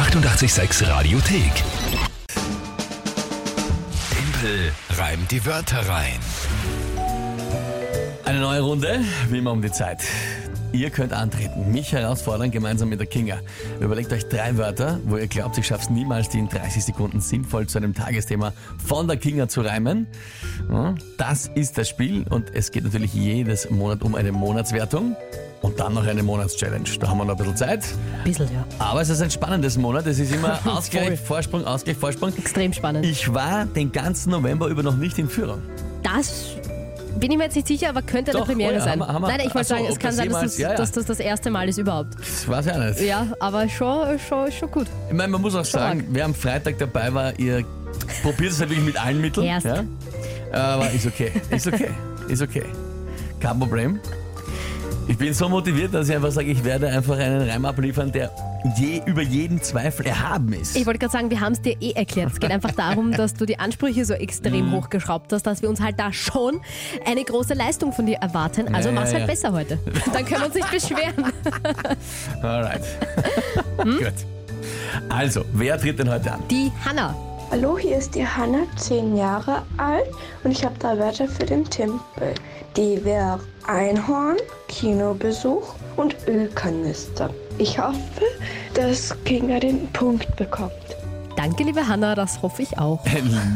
886 0.00 0.88
Radiothek. 0.88 1.52
Tempel 4.10 4.72
reimt 4.96 5.30
die 5.30 5.44
Wörter 5.44 5.86
rein. 5.86 6.18
Eine 8.24 8.40
neue 8.40 8.62
Runde, 8.62 9.04
wie 9.28 9.36
immer 9.36 9.52
um 9.52 9.60
die 9.60 9.70
Zeit. 9.70 9.98
Ihr 10.72 10.88
könnt 10.88 11.12
antreten, 11.12 11.70
mich 11.70 11.92
herausfordern, 11.92 12.50
gemeinsam 12.50 12.88
mit 12.88 12.98
der 12.98 13.08
Kinga. 13.08 13.40
Überlegt 13.78 14.10
euch 14.14 14.26
drei 14.26 14.56
Wörter, 14.56 14.98
wo 15.04 15.18
ihr 15.18 15.26
glaubt, 15.26 15.58
ich 15.58 15.66
schaff's 15.66 15.90
niemals, 15.90 16.30
die 16.30 16.38
in 16.38 16.48
30 16.48 16.82
Sekunden 16.82 17.20
sinnvoll 17.20 17.66
zu 17.66 17.76
einem 17.76 17.92
Tagesthema 17.92 18.54
von 18.82 19.06
der 19.06 19.18
Kinga 19.18 19.48
zu 19.48 19.60
reimen. 19.60 20.06
Das 21.18 21.50
ist 21.54 21.76
das 21.76 21.90
Spiel 21.90 22.24
und 22.26 22.54
es 22.54 22.70
geht 22.70 22.84
natürlich 22.84 23.12
jedes 23.12 23.68
Monat 23.68 24.02
um 24.02 24.14
eine 24.14 24.32
Monatswertung 24.32 25.14
und 25.62 25.78
dann 25.78 25.94
noch 25.94 26.06
eine 26.06 26.22
Monatschallenge. 26.22 26.84
Da 26.98 27.08
haben 27.08 27.18
wir 27.18 27.24
noch 27.24 27.34
ein 27.34 27.38
bisschen 27.38 27.56
Zeit. 27.56 27.84
Bisschen, 28.24 28.46
ja. 28.52 28.64
Aber 28.78 29.00
es 29.02 29.08
ist 29.10 29.20
ein 29.20 29.30
spannendes 29.30 29.76
Monat. 29.76 30.06
Es 30.06 30.18
ist 30.18 30.32
immer 30.32 30.58
Ausgleich, 30.66 31.20
Vorsprung, 31.20 31.64
Ausgleich, 31.64 31.96
Vorsprung. 31.96 32.36
Extrem 32.36 32.72
spannend. 32.72 33.04
Ich 33.06 33.32
war 33.32 33.66
den 33.66 33.92
ganzen 33.92 34.30
November 34.30 34.68
über 34.68 34.82
noch 34.82 34.96
nicht 34.96 35.18
in 35.18 35.28
Führung. 35.28 35.60
Das 36.02 36.54
bin 37.18 37.30
ich 37.32 37.36
mir 37.36 37.44
jetzt 37.44 37.56
nicht 37.56 37.68
sicher, 37.68 37.88
aber 37.90 38.02
könnte 38.02 38.30
Doch, 38.30 38.40
eine 38.40 38.46
Premiere 38.46 38.72
oh 38.72 38.76
ja, 38.76 38.80
sein. 38.80 38.92
haben 38.92 38.98
wir- 39.00 39.08
haben 39.08 39.22
wir- 39.22 39.28
Nein, 39.28 39.40
ich 39.46 39.54
wollte 39.54 39.68
so, 39.68 39.74
sagen, 39.74 39.84
es 39.86 39.92
ob 39.94 40.00
kann 40.00 40.08
das 40.10 40.16
sein, 40.16 40.28
dass 40.30 40.40
das, 40.42 40.58
ja, 40.58 40.70
ja. 40.70 40.76
dass 40.76 40.92
das 40.92 41.04
das 41.06 41.20
erste 41.20 41.50
Mal 41.50 41.68
ist 41.68 41.76
überhaupt. 41.78 42.14
Das 42.18 42.48
weiß 42.48 42.66
ich 42.66 42.72
auch 42.72 42.78
nicht. 42.78 43.00
Ja, 43.00 43.26
aber 43.40 43.68
schon, 43.68 44.18
schon, 44.20 44.50
schon 44.52 44.70
gut. 44.70 44.86
Ich 45.08 45.14
meine, 45.14 45.28
man 45.32 45.40
muss 45.42 45.54
auch 45.54 45.64
sagen, 45.64 46.06
wer 46.10 46.24
am 46.24 46.34
Freitag 46.34 46.78
dabei 46.78 47.12
war, 47.12 47.38
ihr 47.38 47.64
probiert 48.22 48.52
es 48.52 48.60
halt 48.60 48.70
wirklich 48.70 48.86
mit 48.86 49.04
allen 49.04 49.20
Mitteln. 49.20 49.44
Erst. 49.46 49.66
Ja? 49.66 49.84
Aber 50.52 50.90
ist 50.90 51.04
okay. 51.06 51.32
Ist 51.50 51.66
okay. 51.66 51.90
Ist 52.28 52.42
okay. 52.42 52.64
Kein 53.40 53.58
Problem. 53.58 54.00
Ich 55.08 55.18
bin 55.18 55.34
so 55.34 55.48
motiviert, 55.48 55.92
dass 55.92 56.08
ich 56.08 56.14
einfach 56.14 56.30
sage, 56.30 56.48
ich 56.50 56.62
werde 56.64 56.88
einfach 56.88 57.18
einen 57.18 57.48
Reim 57.48 57.64
abliefern, 57.64 58.12
der 58.12 58.30
je, 58.76 59.02
über 59.06 59.22
jeden 59.22 59.60
Zweifel 59.60 60.06
erhaben 60.06 60.52
ist. 60.52 60.76
Ich 60.76 60.86
wollte 60.86 61.00
gerade 61.00 61.12
sagen, 61.12 61.30
wir 61.30 61.40
haben 61.40 61.52
es 61.52 61.60
dir 61.62 61.76
eh 61.80 61.92
erklärt. 61.92 62.32
Es 62.32 62.38
geht 62.40 62.50
einfach 62.50 62.70
darum, 62.72 63.10
dass 63.16 63.34
du 63.34 63.44
die 63.44 63.58
Ansprüche 63.58 64.04
so 64.04 64.14
extrem 64.14 64.68
Mhm. 64.68 64.72
hochgeschraubt 64.72 65.32
hast, 65.32 65.42
dass 65.46 65.62
wir 65.62 65.68
uns 65.68 65.80
halt 65.80 65.98
da 65.98 66.12
schon 66.12 66.60
eine 67.06 67.24
große 67.24 67.54
Leistung 67.54 67.92
von 67.92 68.06
dir 68.06 68.18
erwarten. 68.18 68.72
Also 68.74 68.90
Ja, 68.90 68.94
mach's 68.94 69.10
ja, 69.12 69.18
halt 69.18 69.28
ja. 69.28 69.34
besser 69.34 69.52
heute. 69.52 69.78
Dann 70.12 70.24
können 70.24 70.40
wir 70.42 70.46
uns 70.46 70.54
nicht 70.54 70.70
beschweren. 70.70 71.32
Alright. 72.42 72.82
Hm? 73.82 73.98
Gut. 73.98 74.12
Also, 75.08 75.44
wer 75.54 75.78
tritt 75.80 75.98
denn 75.98 76.10
heute 76.10 76.32
an? 76.32 76.40
Die 76.50 76.70
Hanna. 76.84 77.14
Hallo, 77.50 77.76
hier 77.76 77.98
ist 77.98 78.14
die 78.14 78.24
Hanna, 78.24 78.60
10 78.76 79.16
Jahre 79.16 79.62
alt 79.76 80.06
und 80.44 80.52
ich 80.52 80.64
habe 80.64 80.76
da 80.78 80.96
Wörter 80.96 81.26
für 81.26 81.44
den 81.44 81.64
Tempel. 81.64 82.32
Die 82.76 83.04
wäre 83.04 83.40
Einhorn, 83.66 84.36
Kinobesuch 84.68 85.74
und 85.96 86.14
Ölkanister. 86.28 87.28
Ich 87.58 87.76
hoffe, 87.76 88.22
dass 88.74 89.16
Kinga 89.24 89.58
den 89.58 89.88
Punkt 89.88 90.36
bekommt. 90.36 90.70
Danke, 91.36 91.64
liebe 91.64 91.88
Hanna, 91.88 92.14
das 92.14 92.40
hoffe 92.40 92.62
ich 92.62 92.78
auch. 92.78 93.04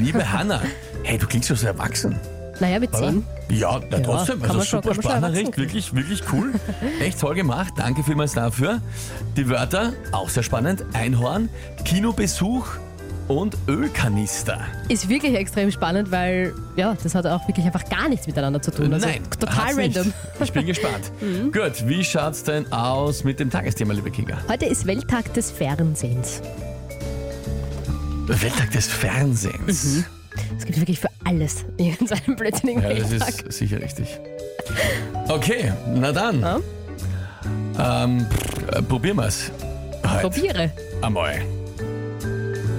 Liebe 0.01 0.33
Hanna. 0.33 0.61
Hey, 1.05 1.17
du 1.17 1.29
klingst 1.29 1.47
schon 1.47 1.57
so 1.57 1.69
erwachsen. 1.69 2.19
Naja, 2.59 2.81
mit 2.81 2.91
Oder? 2.91 3.11
10. 3.11 3.25
Ja, 3.51 3.81
na, 3.91 4.01
trotzdem. 4.01 4.43
kann 4.43 4.57
Also 4.57 4.77
super 4.77 4.95
Sprachnachricht, 4.95 5.57
wirklich, 5.57 5.95
wirklich 5.95 6.23
cool. 6.33 6.53
Echt 7.01 7.21
toll 7.21 7.37
gemacht. 7.37 7.75
Danke 7.77 8.03
vielmals 8.03 8.33
dafür. 8.33 8.81
Die 9.37 9.49
Wörter, 9.49 9.93
auch 10.11 10.29
sehr 10.29 10.43
spannend. 10.43 10.85
Einhorn, 10.95 11.49
Kinobesuch 11.85 12.67
und 13.29 13.57
Ölkanister. 13.69 14.61
Ist 14.89 15.09
wirklich 15.09 15.35
extrem 15.35 15.71
spannend, 15.71 16.11
weil 16.11 16.53
ja, 16.77 16.97
das 17.03 17.15
hat 17.15 17.27
auch 17.27 17.47
wirklich 17.49 17.65
einfach 17.67 17.85
gar 17.89 18.09
nichts 18.09 18.27
miteinander 18.27 18.61
zu 18.61 18.71
tun. 18.71 18.93
Also 18.93 19.07
Nein, 19.07 19.23
total 19.39 19.75
nicht. 19.75 19.97
random. 19.97 20.07
Mhm. 20.09 20.45
Ich 20.45 20.53
bin 20.53 20.67
gespannt. 20.67 21.13
Gut, 21.53 21.89
wie 21.89 22.05
schaut's 22.05 22.43
denn 22.45 22.71
aus 22.73 23.25
mit 23.25 23.41
dem 23.41 23.51
Tagesthema, 23.51 23.95
liebe 23.95 24.11
Kinga? 24.11 24.39
Heute 24.49 24.67
ist 24.67 24.87
Welttag 24.87 25.33
des 25.35 25.51
Fernsehens. 25.51 26.43
Welttag 28.27 28.71
des 28.73 28.87
Fernsehens. 28.87 30.05
Es 30.59 30.65
gibt 30.65 30.79
wirklich 30.81 30.99
für 30.99 31.09
alles 31.25 31.65
irgendeinen 31.77 32.37
blödsinnigen 32.37 32.83
Ja, 32.83 32.95
das 32.95 33.11
Welttag. 33.11 33.43
ist 33.47 33.59
sicher 33.59 33.81
richtig. 33.81 34.19
Okay, 35.29 35.73
na 35.95 36.11
dann. 36.13 36.41
Ja. 36.41 36.61
Ähm, 38.05 38.27
pff, 38.31 38.77
äh, 38.79 38.83
probieren 38.83 39.17
wir's. 39.19 39.51
Heute. 40.07 40.21
Probiere. 40.29 40.71
Einmal. 41.03 41.43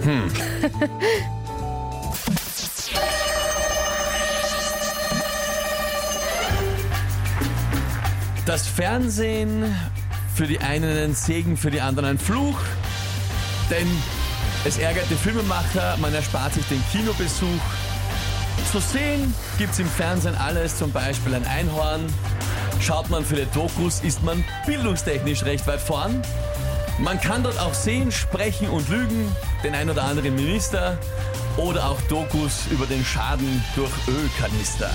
Hm. 0.06 0.32
Das 8.46 8.68
Fernsehen 8.68 9.76
für 10.36 10.46
die 10.46 10.60
einen 10.60 10.96
ein 10.96 11.16
Segen, 11.16 11.58
für 11.58 11.72
die 11.72 11.82
anderen 11.82 12.08
ein 12.08 12.20
Fluch. 12.20 12.60
Denn 13.72 13.88
es 14.64 14.78
ärgert 14.78 15.10
die 15.10 15.16
Filmemacher, 15.16 15.98
man 15.98 16.14
erspart 16.14 16.54
sich 16.54 16.66
den 16.68 16.84
Kinobesuch. 16.92 17.48
Zu 18.72 18.80
sehen 18.80 19.34
gibt's 19.58 19.80
im 19.80 19.88
Fernsehen 19.88 20.36
alles, 20.36 20.78
zum 20.78 20.92
Beispiel 20.92 21.34
ein 21.34 21.48
Einhorn. 21.48 22.06
Schaut 22.80 23.10
man 23.10 23.26
viele 23.26 23.48
Dokus, 23.48 24.02
ist 24.02 24.22
man 24.22 24.44
bildungstechnisch 24.68 25.44
recht 25.46 25.66
weit 25.66 25.82
vorn. 25.82 26.22
Man 26.98 27.20
kann 27.20 27.44
dort 27.44 27.60
auch 27.60 27.74
sehen, 27.74 28.12
sprechen 28.12 28.70
und 28.70 28.88
lügen, 28.90 29.36
den 29.64 29.76
ein 29.76 29.90
oder 29.90 30.04
anderen 30.04 30.34
Minister 30.36 30.98
oder 31.58 31.90
auch 31.90 32.00
Dokus 32.04 32.68
über 32.72 32.86
den 32.86 33.04
Schaden 33.04 33.64
durch 33.76 33.92
Ölkanister. 34.08 34.90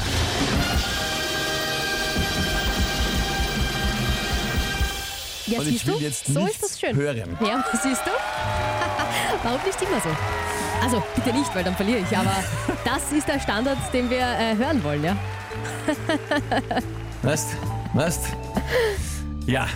Ja, 5.47 5.59
Und 5.59 5.69
ich 5.69 5.87
will 5.87 5.95
du? 5.95 6.01
jetzt 6.01 6.27
so 6.27 6.47
ist 6.47 6.63
das 6.63 6.79
schön. 6.81 6.97
hören. 6.97 7.37
Ja, 7.41 7.65
siehst 7.83 8.03
du? 8.07 8.11
Warum 9.43 9.61
nicht 9.67 9.83
immer 9.83 10.01
so? 10.01 10.09
Also, 10.83 11.03
bitte 11.15 11.37
nicht, 11.37 11.55
weil 11.55 11.65
dann 11.65 11.75
verliere 11.77 11.99
ich. 11.99 12.17
Aber 12.17 12.33
das 12.85 13.13
ist 13.13 13.29
der 13.29 13.41
Standard, 13.41 13.79
den 13.93 14.09
wir 14.09 14.21
äh, 14.21 14.57
hören 14.57 14.83
wollen, 14.85 15.05
ja? 15.05 15.17
Weißt? 17.23 17.49
Weißt? 17.95 18.21
Ja, 19.47 19.67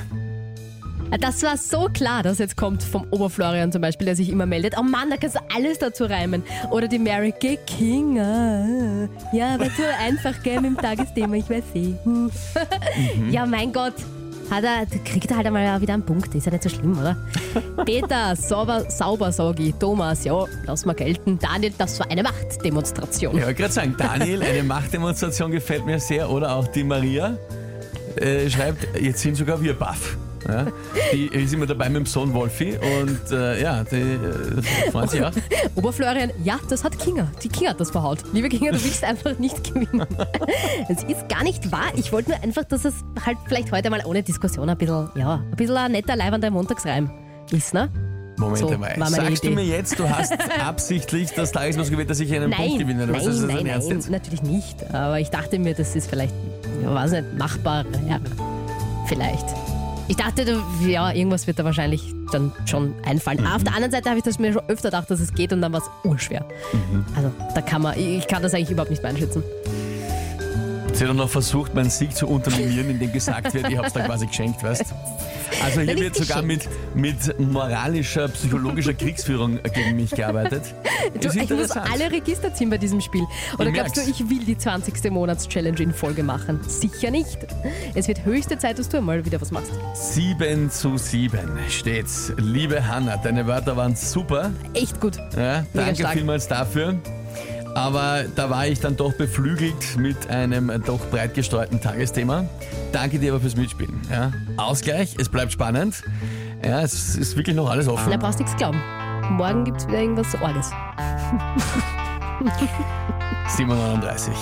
Das 1.20 1.42
war 1.42 1.56
so 1.56 1.88
klar, 1.92 2.22
dass 2.22 2.38
jetzt 2.38 2.56
kommt 2.56 2.82
vom 2.82 3.06
Oberflorian 3.10 3.72
zum 3.72 3.80
Beispiel, 3.82 4.04
der 4.06 4.16
sich 4.16 4.28
immer 4.30 4.46
meldet. 4.46 4.74
Oh 4.78 4.82
Mann, 4.82 5.10
da 5.10 5.16
kannst 5.16 5.36
du 5.36 5.40
alles 5.54 5.78
dazu 5.78 6.04
reimen. 6.04 6.42
Oder 6.70 6.88
die 6.88 6.98
Mary 6.98 7.32
Gay 7.38 7.58
King. 7.66 8.18
ah. 8.18 9.08
Ja, 9.32 9.54
aber 9.54 9.66
so 9.66 9.82
einfach, 10.00 10.42
gell, 10.42 10.60
mit 10.60 10.72
dem 10.72 10.76
Tagesthema, 10.76 11.36
ich 11.36 11.48
weiß 11.48 11.64
eh. 11.74 11.94
Hm. 12.04 12.30
Ja, 13.30 13.46
mein 13.46 13.72
Gott. 13.72 13.94
Hat 14.50 14.64
er, 14.64 14.84
kriegt 15.04 15.30
er 15.30 15.38
halt 15.38 15.46
einmal 15.46 15.80
wieder 15.80 15.94
einen 15.94 16.04
Punkt. 16.04 16.34
Ist 16.34 16.44
ja 16.46 16.52
nicht 16.52 16.62
so 16.62 16.68
schlimm, 16.68 16.98
oder? 16.98 17.16
Peter, 17.86 18.36
sauber, 18.36 18.90
sauber, 18.90 19.32
sag 19.32 19.58
ich. 19.58 19.74
Thomas, 19.76 20.24
ja, 20.24 20.44
lass 20.66 20.84
mal 20.84 20.92
gelten. 20.92 21.38
Daniel, 21.38 21.72
das 21.78 21.98
war 21.98 22.10
eine 22.10 22.22
Machtdemonstration. 22.22 23.36
ich 23.36 23.42
wollte 23.42 23.54
gerade 23.54 23.72
sagen, 23.72 23.94
Daniel, 23.96 24.42
eine 24.42 24.62
Machtdemonstration 24.64 25.50
gefällt 25.50 25.86
mir 25.86 25.98
sehr. 25.98 26.28
Oder 26.30 26.54
auch 26.54 26.68
die 26.68 26.84
Maria 26.84 27.38
äh, 28.16 28.48
schreibt, 28.50 29.00
jetzt 29.00 29.20
sind 29.20 29.36
sogar 29.36 29.60
wir 29.62 29.74
baff. 29.74 30.16
Ja, 30.48 30.66
die 31.12 31.26
ist 31.26 31.54
immer 31.54 31.66
dabei 31.66 31.88
mit 31.88 31.96
dem 32.00 32.06
Sohn 32.06 32.34
Wolfi 32.34 32.76
und 33.00 33.30
äh, 33.32 33.62
ja, 33.62 33.82
die 33.84 33.96
äh, 33.96 34.90
freuen 34.90 35.08
sich 35.08 35.22
auch. 35.24 35.32
Oberflorian, 35.74 36.30
ja, 36.42 36.58
das 36.68 36.84
hat 36.84 36.98
Kinga. 36.98 37.28
Die 37.42 37.48
Kinga 37.48 37.70
hat 37.70 37.80
das 37.80 37.90
verhaut. 37.90 38.18
Liebe 38.32 38.48
Kinga, 38.48 38.72
du 38.72 38.84
willst 38.84 39.04
einfach 39.04 39.38
nicht 39.38 39.64
gewinnen. 39.64 40.06
Es 40.88 41.02
ist 41.04 41.28
gar 41.28 41.42
nicht 41.44 41.72
wahr. 41.72 41.92
Ich 41.96 42.12
wollte 42.12 42.30
nur 42.30 42.42
einfach, 42.42 42.64
dass 42.64 42.84
es 42.84 42.94
halt 43.24 43.38
vielleicht 43.46 43.72
heute 43.72 43.88
mal 43.90 44.02
ohne 44.04 44.22
Diskussion 44.22 44.68
ein 44.68 44.76
bisschen, 44.76 45.08
ja, 45.16 45.36
ein 45.36 45.56
bisschen 45.56 45.76
ein 45.76 45.92
netter, 45.92 46.14
leibender 46.16 46.50
Montagsreim 46.50 47.10
ist, 47.50 47.72
ne? 47.72 47.88
Moment 48.36 48.58
So, 48.58 48.68
einmal. 48.68 49.08
Sagst 49.10 49.44
du 49.44 49.46
Idee. 49.48 49.54
mir 49.54 49.64
jetzt, 49.64 49.98
du 49.98 50.08
hast 50.10 50.34
absichtlich 50.60 51.30
das 51.32 51.52
Tageslos 51.52 51.90
gewählt, 51.90 52.10
dass 52.10 52.20
ich 52.20 52.32
einen 52.34 52.50
Punkt 52.50 52.70
Nein, 52.70 52.78
gewinne? 52.78 53.06
nein, 53.06 53.20
ist 53.20 53.40
nein, 53.42 53.56
nein, 53.64 53.80
jetzt? 53.88 54.10
natürlich 54.10 54.42
nicht. 54.42 54.92
Aber 54.92 55.20
ich 55.20 55.30
dachte 55.30 55.58
mir, 55.58 55.74
das 55.74 55.94
ist 55.94 56.10
vielleicht, 56.10 56.34
ja, 56.82 56.92
weiß 56.94 57.12
nicht, 57.12 57.38
machbar. 57.38 57.84
Ja, 58.08 58.18
vielleicht. 59.06 59.46
Ich 60.06 60.16
dachte, 60.16 60.44
du, 60.44 60.62
ja, 60.86 61.12
irgendwas 61.12 61.46
wird 61.46 61.58
da 61.58 61.64
wahrscheinlich 61.64 62.14
dann 62.30 62.52
schon 62.66 62.94
einfallen. 63.04 63.40
Mhm. 63.40 63.46
Auf 63.46 63.64
der 63.64 63.74
anderen 63.74 63.92
Seite 63.92 64.10
habe 64.10 64.18
ich 64.18 64.24
das 64.24 64.38
mir 64.38 64.52
schon 64.52 64.62
öfter 64.68 64.88
gedacht, 64.88 65.10
dass 65.10 65.20
es 65.20 65.32
geht 65.32 65.52
und 65.52 65.62
dann 65.62 65.72
war 65.72 65.80
es 65.80 65.90
urschwer. 66.04 66.44
Mhm. 66.72 67.04
Also, 67.16 67.30
da 67.54 67.60
kann 67.62 67.82
man, 67.82 67.98
ich 67.98 68.26
kann 68.26 68.42
das 68.42 68.52
eigentlich 68.54 68.70
überhaupt 68.70 68.90
nicht 68.90 69.04
einschätzen. 69.04 69.42
Sie 70.92 71.02
hat 71.02 71.10
dann 71.10 71.16
noch 71.16 71.30
versucht, 71.30 71.74
meinen 71.74 71.90
Sieg 71.90 72.14
zu 72.14 72.28
unterminieren, 72.28 72.90
indem 72.90 73.12
gesagt 73.12 73.52
wird, 73.54 73.68
ich 73.68 73.78
hab's 73.78 73.94
da 73.94 74.04
quasi 74.04 74.26
geschenkt, 74.26 74.62
weißt 74.62 74.84
Also 75.62 75.80
hier 75.80 75.98
wird 75.98 76.16
sogar 76.16 76.42
mit, 76.42 76.68
mit 76.94 77.38
moralischer, 77.38 78.28
psychologischer 78.28 78.94
Kriegsführung 78.94 79.58
gegen 79.62 79.96
mich 79.96 80.10
gearbeitet. 80.10 80.62
Du, 81.20 81.28
ich 81.28 81.50
muss 81.50 81.70
alle 81.72 82.10
Register 82.10 82.52
ziehen 82.54 82.70
bei 82.70 82.78
diesem 82.78 83.00
Spiel. 83.00 83.24
Oder 83.58 83.66
Ich 83.68 83.74
glaubst 83.74 83.96
du, 83.96 84.00
merk's. 84.00 84.18
ich 84.20 84.30
will 84.30 84.44
die 84.44 84.56
20. 84.56 85.10
Monats-Challenge 85.10 85.78
in 85.80 85.92
Folge 85.92 86.22
machen? 86.22 86.60
Sicher 86.66 87.10
nicht. 87.10 87.38
Es 87.94 88.08
wird 88.08 88.24
höchste 88.24 88.58
Zeit, 88.58 88.78
dass 88.78 88.88
du 88.88 89.00
mal 89.00 89.24
wieder 89.24 89.40
was 89.40 89.50
machst. 89.50 89.70
7 89.94 90.70
zu 90.70 90.96
7 90.96 91.38
steht's. 91.68 92.32
Liebe 92.38 92.86
Hanna, 92.88 93.16
deine 93.18 93.46
Wörter 93.46 93.76
waren 93.76 93.94
super. 93.96 94.50
Echt 94.72 95.00
gut. 95.00 95.16
Ja, 95.36 95.64
danke 95.74 95.96
stark. 95.96 96.14
vielmals 96.14 96.48
dafür. 96.48 96.98
Aber 97.74 98.24
da 98.34 98.50
war 98.50 98.66
ich 98.66 98.80
dann 98.80 98.96
doch 98.96 99.12
beflügelt 99.14 99.96
mit 99.96 100.28
einem 100.30 100.82
doch 100.84 101.00
breit 101.10 101.34
gestreuten 101.34 101.80
Tagesthema. 101.80 102.46
Danke 102.92 103.18
dir 103.18 103.32
aber 103.32 103.40
fürs 103.40 103.56
Mitspielen. 103.56 104.00
Ja. 104.10 104.32
Ausgleich, 104.56 105.16
es 105.18 105.28
bleibt 105.28 105.52
spannend. 105.52 106.02
Ja, 106.64 106.82
es 106.82 107.16
ist 107.16 107.36
wirklich 107.36 107.56
noch 107.56 107.68
alles 107.68 107.88
offen. 107.88 108.06
Na, 108.10 108.16
brauchst 108.16 108.38
nichts 108.38 108.56
glauben. 108.56 108.80
Morgen 109.30 109.64
gibt 109.64 109.80
es 109.80 109.88
wieder 109.88 109.98
irgendwas 109.98 110.40
Orges. 110.40 110.70
739. 113.48 114.32